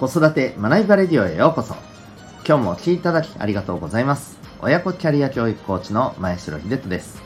[0.00, 1.74] 子育て学びバレディオへようこそ。
[2.48, 4.38] 今日もお聴きいただきありがとうございます。
[4.62, 7.20] 親子キャリア教育コーチの前城秀人です。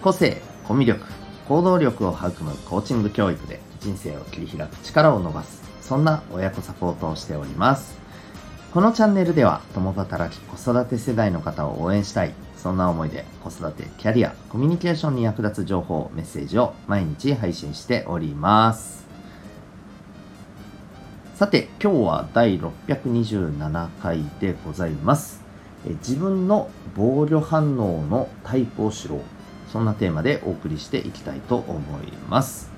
[0.00, 1.04] 個性コミュ力
[1.48, 5.60] 行動力を育むコーチング教育で人生を切り開く力を伸ばす。
[5.80, 7.98] そんな親子サポートをしております。
[8.72, 12.34] このチャンネルでは共働き子育て世代の方を応援したい。
[12.56, 19.03] そんな思いで子育てキャリアコミュニケーションに役立つ情報メッセージを毎日配信しております。
[21.34, 25.42] さて今日は第627回でございます。
[25.84, 29.20] 自分の防御反応のタイプを知ろう。
[29.68, 32.70] そんなテーマでお送りしていきたいと思います。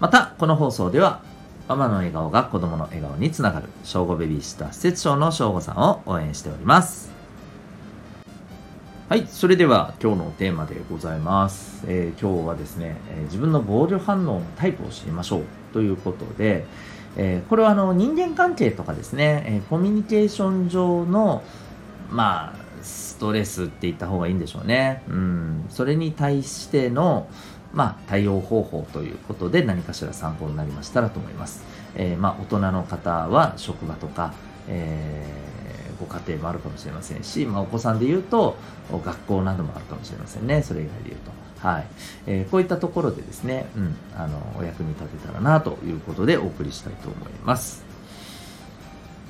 [0.00, 1.22] またこの放送では
[1.68, 7.12] ママの笑顔が子供の笑顔につながる正午ベビーシッター施設長の正午さんを応援しております。
[9.08, 11.84] はい、それでは今日のテーマでございます。
[11.86, 15.44] えー、今日はですね、えー、自分の防御反応のタイプを知りましょう。
[15.72, 16.64] ということで、
[17.16, 21.42] えー、これはあの人間関係とかですね、えコミュニケーション上の、
[22.10, 25.02] まあ、ストレスって言った方がいいんでしょうね。
[25.08, 27.28] うん、それに対しての、
[27.72, 31.64] まあ、対応方法ということで何かしら参考になりましたらと思います。
[31.96, 34.34] えまあ、大人の方は職場とか、
[34.68, 35.44] えー
[35.98, 38.56] ご家庭もあるかもしれませんし、まあ、お子さんで言うと
[38.90, 41.43] 学校などもあるかもしれませんねそれ以外で言うと。
[41.58, 41.86] はい
[42.26, 47.84] えー、こういったところでですね、うん、あのお役に立てたらなということでお送りしたいと思います。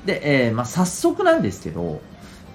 [0.04, 2.00] で、えー、まあ、早速なんですけど、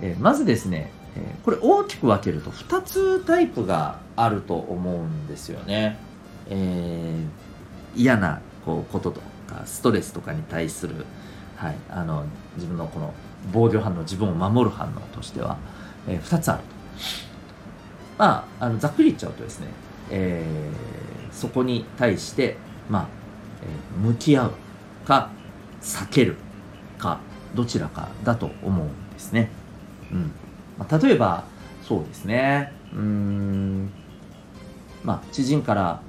[0.02, 5.98] えー、まずですね、えこれ大きく分けると2つタイプがあると思うんですよね。
[6.50, 7.16] え
[7.96, 11.06] 嫌なこうこととかストレスとかに対する、
[11.56, 13.14] はい、あの自分のこの
[13.52, 15.58] 防御反応自分を守る反応としては、
[16.08, 16.66] え、2つあると
[18.20, 19.68] まああのざっくり言っちゃうとですね、
[20.12, 22.58] えー、そこに対して
[22.90, 23.08] まあ、
[23.64, 24.52] えー、向き合う
[25.06, 25.32] か
[25.82, 26.36] 避ける
[27.00, 27.20] か
[27.56, 29.50] どちらかだと思うんですね、
[30.12, 30.32] うん。
[30.78, 31.46] まあ、例えば
[31.82, 32.72] そうですね。
[32.94, 33.90] うん。
[35.04, 36.02] まあ知人から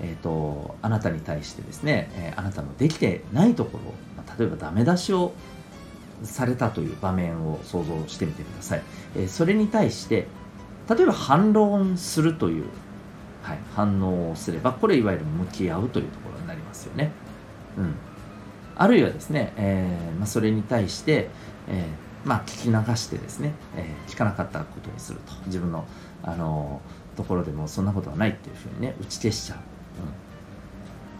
[0.00, 3.84] えーと、あなたに対してですね、えー、あなたのできてないところ、
[4.16, 5.32] まあ、例えばダメ出しを
[6.22, 8.82] されたという場面を想像してみてください。
[9.16, 10.26] えそれに対して
[10.88, 12.64] 例えば反論するという、
[13.42, 17.10] はい、反応をすればこれいわゆる向き合うというところになりますよね。
[17.78, 17.94] うん、
[18.76, 21.30] あるいはですね、えー、まあ、それに対して、
[21.68, 25.86] えー、まあ、聞き流してですね、えー、聞かなかったことにすると自分の、
[26.22, 26.80] あの
[27.16, 29.58] ところでもそんなことはないっていうふうにね打ち消しちゃう。
[29.58, 29.64] うん、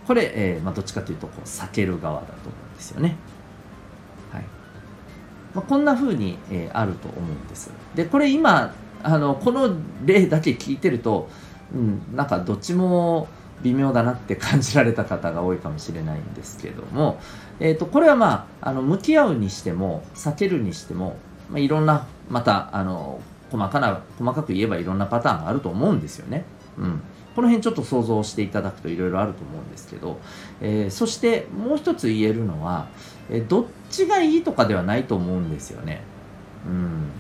[0.07, 2.39] これ、えまあ、どっちかというとこう避ける側だと思
[2.71, 3.17] うんですよね。
[4.33, 4.43] はい
[5.55, 7.71] まあ、こんな風に、えー、あると思うんです。
[7.95, 8.75] でこれ今
[9.05, 9.71] あのこの
[10.05, 11.29] 例だけ聞いてると、
[11.75, 13.29] うん、なんかどっちも
[13.63, 17.21] 微妙だなって感じられた方が多いかもしれないんですけども、
[17.61, 21.17] えーと、これはまああの向き合うにしても避けるにしても、
[21.51, 23.21] まあ、いろんなまたあの
[23.51, 26.45] 細かな細かく言えばいろんなパターンがあると思うんですよね。
[26.77, 27.03] うん、
[27.37, 30.19] この辺ちょっと想像していただくといろいろあると思うんですけど、
[30.61, 32.89] えー、そしてもう一つ言えるのは、
[33.31, 36.03] えどっちがいいとかではないと思うんですよね。
[36.67, 37.11] うん、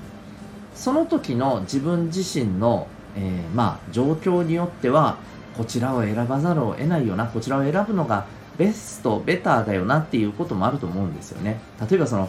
[0.74, 5.18] その時の自分自身の、えー、まあ、状況によっては
[5.56, 8.26] こちらを選ばざるを得ないよなこちらを選ぶのが
[8.58, 11.60] ベストベターだよなっていうこともあると思うんですよね。
[11.88, 12.28] 例えばその、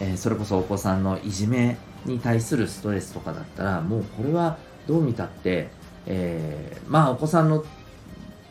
[0.00, 4.56] えー、それこそお子さんのいじめに対するストレスとかだったらもうこれは
[4.86, 5.68] どう見たって、
[6.06, 7.64] えー、まあお子さんの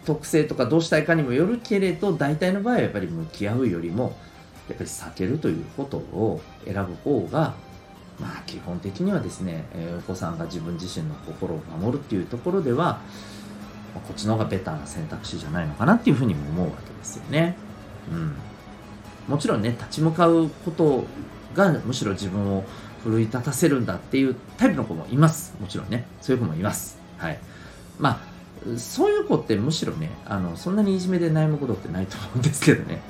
[0.05, 4.16] 特性とかどうしたいかにもよるけれど大体の場合はやっぱり向き合うよりも
[4.69, 7.55] やっぱり避けるということを選ぶ方が
[8.19, 12.99] まあ基本的にはですね、えー、お子さんが自分自身の心を守るっていうところでは
[13.93, 17.55] こっちの方がベターな選択肢じゃないのかなっていうふうにも思うわけですよね。
[18.11, 18.35] うん、
[19.27, 21.05] もちろんね立ち向かうこと
[21.53, 22.63] がむしろ自分を
[23.03, 27.39] 奮い立たせるんだっていうタイプの子もいますもちろんねそういう子もいますはい
[27.97, 28.21] ま
[28.73, 33.01] あそういう子ってむしろねあのそんなにいじめで悩むことってないと思うんですけどね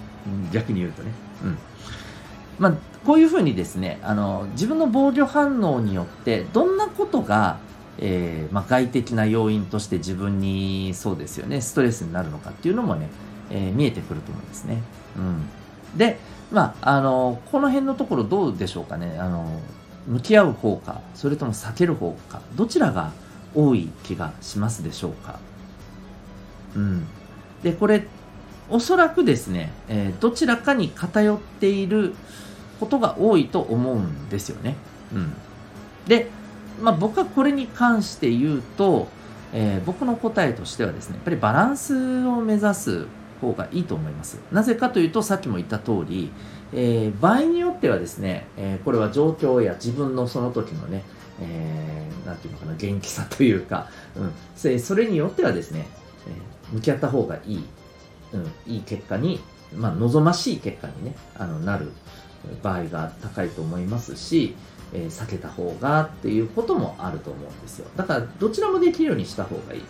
[0.52, 1.12] 逆に言うとね。
[1.44, 1.58] うん。
[2.60, 2.74] まあ、
[3.06, 7.58] こういうふうにですね、あの、自分の防御反応によって、どんなことが、
[7.98, 13.10] えー、まあ、外的な要因として自分に、そうですよね、ストレスになるのかっていうのもね、
[13.52, 14.82] えー、見えてくると思うんですね。
[15.18, 15.98] うん。
[15.98, 16.18] で、
[16.52, 19.18] まあ、あの、この辺のところどうでしょうかね。
[19.20, 19.60] あの、
[20.08, 23.12] 向き合う方か、それとも避ける方か、どちらが
[23.54, 25.40] 多い気がしますでしょうか。
[26.76, 27.06] うん。
[27.64, 28.08] で、これ
[28.70, 32.14] おそらくですね、えー、どちらかに偏っている
[32.80, 34.76] ことが多いと思うんですよね。
[35.14, 35.34] うん、
[36.08, 36.30] で、
[36.82, 39.08] まあ、僕はこれに関して言うと、
[39.54, 43.08] えー、僕の答えとしてはですね、やっぱりバランスを目指す
[43.40, 44.40] 方がいいと思います。
[44.52, 46.32] なぜかというとさっきも言った通り、
[46.74, 51.04] えー、場合によってはですね、えー、これは状況や自分のその時のね、
[51.40, 55.88] えー、なんていうのかな元気さというか、うん、それによってはですね、
[56.28, 57.64] えー、向き合った方がいい、
[58.34, 59.40] うん、いい結果に
[59.74, 61.92] まあ、望ましい結果にねあのなる
[62.62, 64.56] 場合が高いと思いますし、
[64.94, 67.88] えー、避けた方がっていうこともあると思うんですよ。
[67.96, 69.84] だからどちらもできるようにした方がいい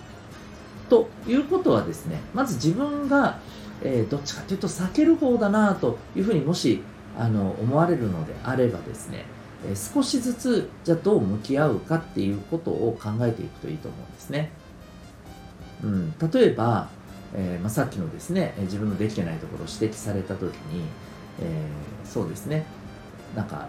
[0.89, 3.39] ということはですねまず自分が、
[3.83, 6.81] えー、どっちかというと避ける方だなというふうにもし
[7.17, 9.25] あの思われるのであればですね、
[9.65, 14.51] えー、少しずつじゃあどう向き合うかっていうことを考えていくといいと思うんですね、
[15.83, 16.89] うん、例えば
[17.37, 20.85] えー、まあ、さっきのですね自分のできてないところを指摘された時に、
[21.41, 22.65] えー、そうですね
[23.35, 23.67] なんか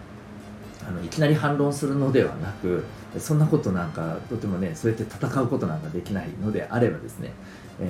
[0.87, 2.85] あのいきなり反論するのではなく
[3.19, 7.33] そんなことなんかとてもねそうやって戦うことなんかできないのであればですね、
[7.81, 7.85] え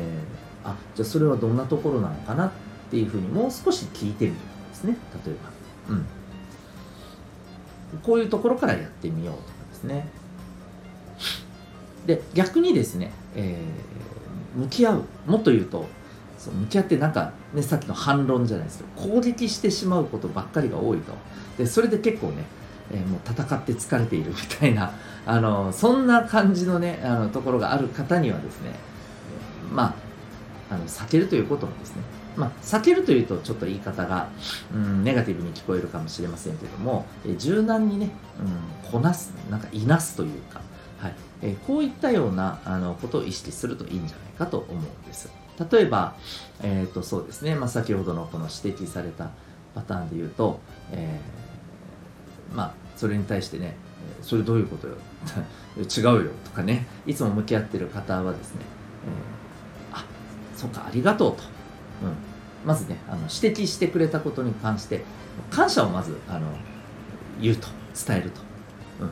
[0.65, 2.51] ー、あじゃあそれはどんなところなのかなっ
[2.91, 4.97] ていうふうにもう少し聞いてみるとかですね
[5.27, 5.35] 例え
[5.89, 6.07] ば、うん、
[7.99, 10.09] こういうところからやってみようとかですね。
[12.07, 13.97] で逆にですね、えー
[14.57, 15.05] 向き合う。
[15.27, 15.87] もっと言うと
[16.39, 21.13] その向き合ってなんか、ね、さっきの反論じゃないですけど攻撃してしまうことばっかりが多いと。
[21.59, 22.45] でそれで結構ね、
[22.91, 24.93] えー、もう戦って疲れているみたいな
[25.27, 28.71] あのそんな感じのねあのところがある方にはですね、
[29.71, 29.95] えー、ま
[30.71, 32.03] ああの避けるということもですね
[32.37, 34.29] まあ、避けるというとちょっと言い方が、
[34.73, 38.11] うん、ネガティブに聞こえるかもしれませんけども、え、柔軟にね、
[38.85, 40.61] うん、こなすなんかいなすというか、
[40.99, 41.15] はい。
[41.43, 45.29] えー、こういったようなあのことを意識するといいんじゃないかと思うんです。
[45.71, 46.15] 例えば、
[46.63, 47.55] えーとそうですね。
[47.55, 49.31] まあ、先ほどのこの指摘された
[49.75, 50.61] パターンで言うと、
[50.93, 53.77] えー、まあ、それに対してね、
[54.23, 54.95] それどういうことよ？
[55.77, 58.61] 違うよとかね、いつも向き合っている方はですね、
[59.93, 60.05] えー、あ
[60.57, 61.43] そうか、ありがとうと。
[62.03, 62.13] うん、
[62.67, 65.05] まずねあの指摘してくれたことに関して
[65.51, 66.47] 感謝をまずあの
[67.41, 67.69] 言うと。
[68.07, 68.41] 伝えると。
[69.01, 69.11] うん。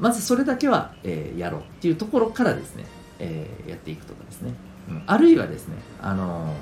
[0.00, 2.86] まずそれだけは、えー、やろうっていうところからですね、
[3.18, 4.54] えー、やっていくとかですね、
[4.88, 6.54] うん、あるいはですね、あのー、え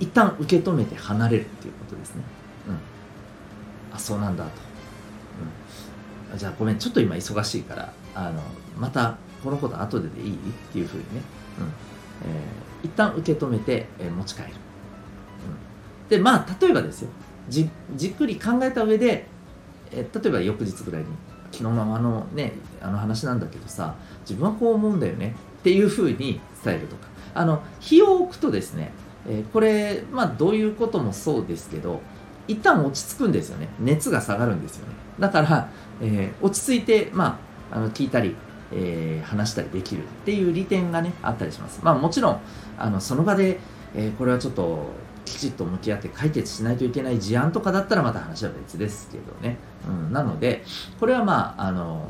[0.00, 2.22] ー、一旦受け止めて離れるっていうことですね、
[2.68, 4.50] うん、あそうなんだと、
[6.32, 8.42] うん、じゃあごめんちょっと今忙しいからあの
[8.78, 10.32] またこのこと後ででいい？
[10.32, 10.36] っ
[10.72, 11.22] ていうふうにね、
[11.58, 11.66] うん。
[12.26, 17.10] えー、一旦受け止めて、えー、持ち帰る、うん、でまあ例えばですよ。
[17.50, 19.26] じじっくり考えた上で
[19.90, 21.08] え例えば翌日ぐらいに
[21.52, 27.08] 昨日のあのねあの話なんだけどさ自分はこう思うんだよねっていうふうに伝えるとか。
[27.36, 28.92] あの日を置くとですね、
[29.28, 32.00] え、これまあどういうこともそうですけど
[32.46, 33.68] 一旦落ち着くんですよね。
[33.80, 34.92] 熱が下がるんですよね。
[35.18, 35.68] だから、
[36.00, 37.40] えー、落ち着いてま
[37.72, 38.36] ああの聞いたり
[38.72, 41.80] えー、話したりできるっていう利点がねあったりします。
[41.82, 42.40] まあもちろん
[42.78, 43.60] あのその場で、
[43.94, 44.88] えー、これはちょっと
[45.24, 49.56] きちっと向き合って解決しないといけない事案とかだったらまた話は別ですけどね、
[49.88, 50.64] うん、なので
[51.00, 52.06] これはまああの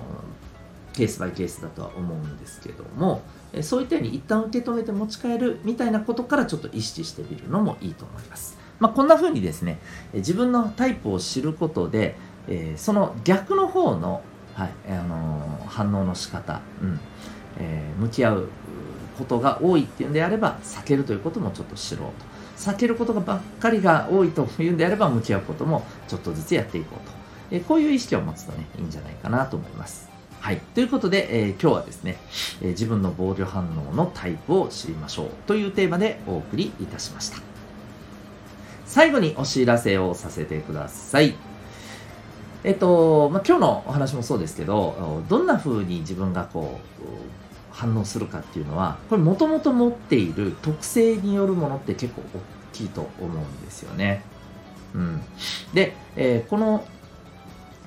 [0.92, 3.22] ケースバイケースだとは思うんですけども
[3.62, 8.58] そういったように一旦受け止めて持ち帰るみたいなことからちょっと意識してみるのもいいと思います。
[8.80, 9.78] まあ、こんな風にですね
[10.12, 12.16] 自分のタイプを知ることで、
[12.48, 14.22] えー、その逆の方の、
[14.54, 17.00] はいあのー、反応の仕方、うん
[17.58, 18.48] えー、向き合う
[19.16, 22.33] ことが多いっていうんであれば避けるということもちょっと知ろうと。
[22.56, 27.12] 避けることがばっかりが多いというんであれば向き合うこともちょっとずつやっていこうと、
[27.56, 30.58] えこういう意識を持つとねいいんじゃないかなと思いますはい。
[30.74, 32.18] ということで、えー、今日はですね、
[32.60, 37.38] えー、自分の防御反応のタイプを知りましょうというテーマでお送りいたしました。
[38.84, 41.34] 最後にお知らせをさせてください。
[42.62, 47.43] えっと、まあ、今日のお話もそうですけど、どんな風に自分がこう、
[47.74, 52.40] 反応するかっていうのはこれもともと持っている特性によるものって結構大
[52.72, 54.22] きいと思うんですよね。
[54.94, 55.20] うん、
[55.74, 56.86] で、えー、この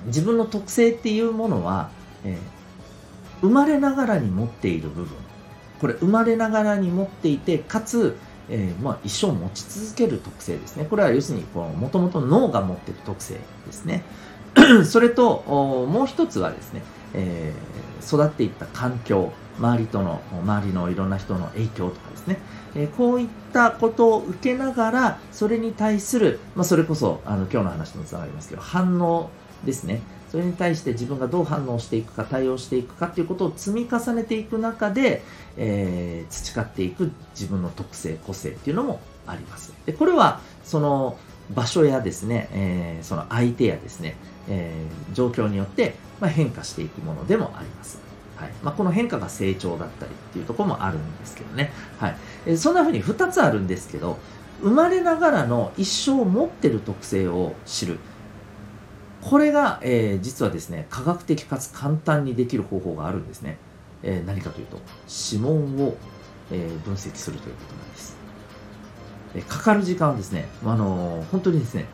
[0.06, 1.90] 自分の特性っていうものは、
[2.24, 2.36] えー、
[3.40, 5.16] 生まれながらに持っている部分。
[5.80, 8.16] これ生まれながらに持っていてかつ、
[8.50, 10.84] えー、まあ、一生持ち続ける特性ですね。
[10.84, 14.04] これは要するにもともと脳が持っている特性ですね。
[14.84, 16.82] それともう一つはですね、
[17.14, 17.54] え
[18.04, 19.32] 育っていった環境。
[19.58, 22.38] 周りとの周りのいろんな人の影響とかですね、
[22.74, 29.30] えー、こういったことを受けながらそれに対する、まあ、それこそあの今日の話ともつながりますけど反応
[29.64, 30.00] ですね。
[30.30, 35.22] それに対して自分がどう反応していくか対応していくかということを積み重ねていく中で、
[35.56, 39.72] えー、培っていく自分の特性個性っていうのもあります。
[39.86, 41.16] でこれはその
[41.54, 44.16] 場所やですね、えー、その相手やですね、
[44.48, 48.07] えー、状況によって、まあ、変化していくものでもあります。
[48.38, 48.52] はい。
[48.62, 52.16] まあ、この変化が成長だったりっていうところもあるんですけどね、はい。
[52.46, 54.18] えそんな風に2つあるんですけど
[54.62, 57.98] 生まれながらの一生を持ってる特性を知る。
[59.20, 63.58] これが、えー、実はですね科学的かつ簡単にできる方法があるんですね、
[64.02, 64.78] えー、何かというと
[65.32, 65.96] 指紋を、
[66.52, 68.16] えー、分析するということなんです、
[69.34, 71.86] えかかる時間はですね、あの本当にですね、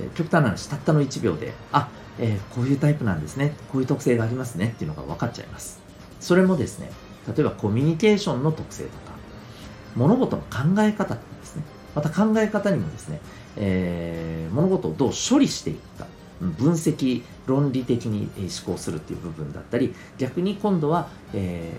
[0.00, 3.54] え極端な話たったの1秒であ、えこういうタイプなんですね。
[3.70, 5.81] こういう特性がありますねっていうのが分かっちゃいます。
[6.22, 6.90] それもですね
[7.26, 9.12] 例えばコミュニケーションの特性とか
[9.96, 11.64] 物事の考え方とかですね。
[11.94, 13.20] また考え方にもですね、
[13.56, 16.06] えー、物事をどう処理していくか
[16.40, 21.70] 分析論理的に思考するっていう部分だったり逆に今度は、え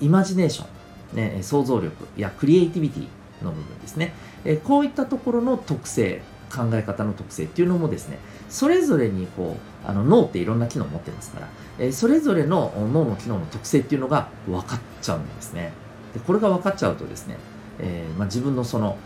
[0.00, 0.66] ー、イマジネーショ
[1.14, 4.14] ン、ね、想像力やクリエイティビティの部分ですね、
[4.44, 6.22] えー、こういったところの特性
[6.54, 8.18] 考え方の特性っていうのもですね
[8.48, 15.72] それぞれにこうあの脳っていろんな機能を持ってますから、え、それぞれの脳の機能の特性っていうのが分かっちゃうんですね
[16.14, 17.36] でこれが分かっちゃうとですね、
[17.78, 18.96] えーまあ、自分のその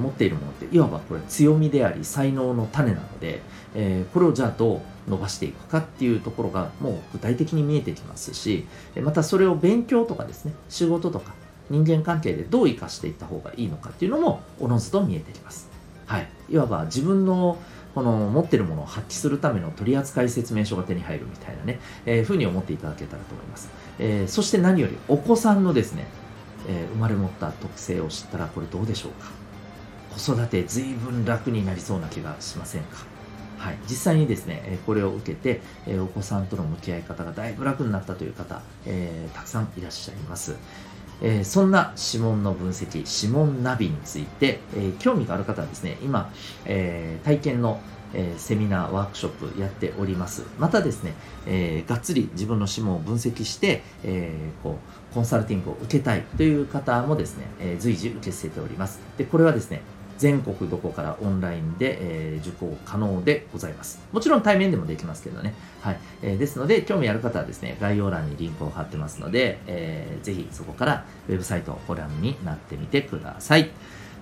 [0.00, 3.40] 持っているものっていわばこれ強みであり才能の種なので、
[3.74, 8.66] えー、これをじゃあどう伸ばしていくかっていうところがもう具体的に見えてきますし
[9.02, 11.32] またそれを勉強とかですね仕事とか
[11.70, 15.70] 人間関係でどう生かしていった方がいいのかっていうのもおのずと見えてきます。
[16.06, 17.56] はい、いわば自分の
[17.94, 23.70] この持ってるものを発揮するための取扱説明書が手に入るみたいなね、えー、ふうに思っていただけたらと思います。
[23.98, 26.06] えー、そして何よりお子さんのですね、
[26.68, 29.30] えー、生まれ持った特性を知ったらこれどうでしょうか
[30.18, 33.12] 子育て随分楽になりそうな気がしませんか
[33.58, 35.60] はい、実際にですね、これを受けて、
[36.00, 40.56] お子さんとの向き合い方がだいぶ楽になったという方、えー、たくさんいらっしゃいます。
[41.20, 46.32] えー、そんな指紋の分析、指紋ナビについて、えー、興味がある方はですね、今、
[46.64, 47.80] えー、体験の、
[48.14, 50.42] えセミナー、ワークショップやっております。
[50.58, 51.14] またですね、
[51.46, 54.76] えがっつり自分の指紋を分析して、えこ
[55.10, 59.00] うコンサルティングを受けたいという方もですね、え随時受け付けております。
[59.16, 59.80] で、これはですね、
[60.22, 64.00] 全国どこからオンラインで、え、受講可能でございます。
[64.12, 65.52] もちろん対面でもできますけどね。
[65.80, 65.98] はい。
[66.22, 73.70] え、ですので、興味ある方はですね、概要欄にリンクを貼ってますので、えー、ぜひそこからウェブサイトをご覧になってみてください。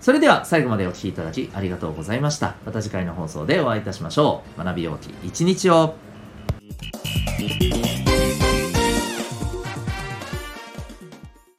[0.00, 2.54] それでは最後までお聴きいただきありがとうございました。
[2.64, 4.64] また次回の放送でお会いいたしましょう。
[4.64, 5.96] 学びようき一日を。